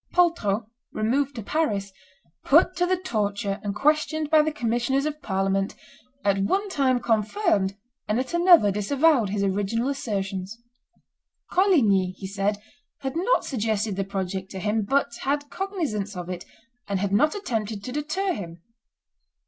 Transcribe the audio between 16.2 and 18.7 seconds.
it, and had not attempted to deter him.